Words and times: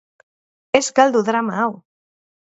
Ez 0.79 0.87
galdu 0.99 1.21
drama 1.27 1.59
hau! 1.65 1.69